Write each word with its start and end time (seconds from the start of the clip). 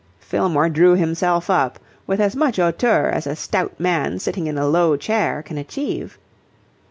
Fillmore 0.19 0.67
drew 0.67 0.95
himself 0.95 1.47
up 1.47 1.77
with 2.07 2.19
as 2.19 2.35
much 2.35 2.55
hauteur 2.57 3.11
as 3.13 3.27
a 3.27 3.35
stout 3.35 3.79
man 3.79 4.17
sitting 4.17 4.47
in 4.47 4.57
a 4.57 4.65
low 4.67 4.97
chair 4.97 5.43
can 5.43 5.59
achieve. 5.59 6.17